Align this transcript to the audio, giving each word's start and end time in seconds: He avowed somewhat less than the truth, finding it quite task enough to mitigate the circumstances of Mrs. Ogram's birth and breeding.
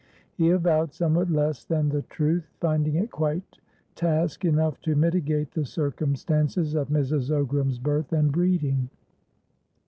He 0.33 0.49
avowed 0.49 0.93
somewhat 0.95 1.29
less 1.29 1.63
than 1.63 1.89
the 1.89 2.01
truth, 2.01 2.49
finding 2.59 2.95
it 2.95 3.11
quite 3.11 3.59
task 3.93 4.43
enough 4.45 4.81
to 4.81 4.95
mitigate 4.95 5.51
the 5.51 5.63
circumstances 5.63 6.73
of 6.73 6.89
Mrs. 6.89 7.29
Ogram's 7.29 7.77
birth 7.77 8.11
and 8.11 8.31
breeding. 8.31 8.89